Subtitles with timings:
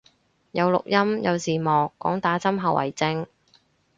[0.51, 3.27] 有錄音有字幕，講打針後遺症